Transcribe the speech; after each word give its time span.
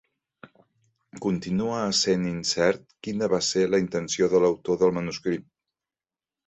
Continua 1.25 1.83
essent 1.89 2.25
incert 2.31 2.83
quina 3.09 3.31
va 3.35 3.43
ser 3.51 3.67
la 3.75 3.83
intenció 3.87 4.35
de 4.35 4.43
l'autor 4.47 4.85
del 4.85 4.99
manuscrit. 5.01 5.49